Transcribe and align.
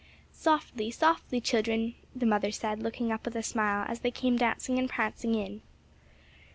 "Softly, 0.33 0.89
softly, 0.89 1.39
children!" 1.39 1.93
the 2.15 2.25
mother 2.25 2.49
said 2.49 2.81
looking 2.81 3.11
up 3.11 3.23
with 3.23 3.35
a 3.35 3.43
smile 3.43 3.85
as 3.87 3.99
they 3.99 4.09
came 4.09 4.35
dancing 4.35 4.79
and 4.79 4.89
prancing 4.89 5.35
in. 5.35 5.61